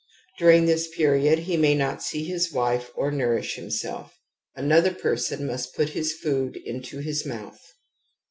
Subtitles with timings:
[0.39, 4.17] During this period he may not see his wife or nourish himself;
[4.55, 7.59] another person must put his food in his mouth.